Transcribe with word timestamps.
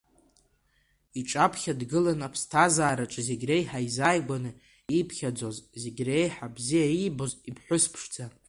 Иҿаԥхьа 1.19 1.79
дгылан, 1.79 2.19
аԥсҭазаараҿы 2.27 3.21
зегь 3.27 3.45
реиҳа 3.49 3.79
изааигәаны 3.87 4.51
ииԥхьаӡоз, 4.95 5.57
зегь 5.81 6.01
реиҳа 6.07 6.47
бзиа 6.55 6.87
иибоз 6.95 7.31
иԥҳәыс 7.49 7.85
ԥшӡа. 7.93 8.25